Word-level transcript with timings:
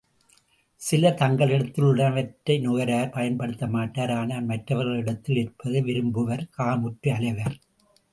சிலர், 0.81 1.17
தங்களிடத்தில் 1.17 1.83
உள்ளனவற்றை 1.83 2.55
நுகரார் 2.59 3.09
பயன் 3.09 3.37
படுத்தமாட்டார் 3.39 4.13
ஆனால் 4.15 4.43
மற்றவர்களிடத்தில் 4.43 5.37
இருப்பதை 5.37 5.81
விரும்புவர் 5.81 6.43
காமுற்று 6.57 7.11
அலைவர். 7.17 7.55